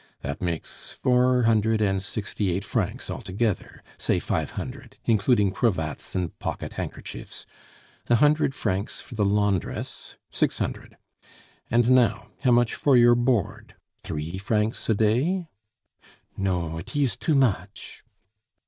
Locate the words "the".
9.13-9.23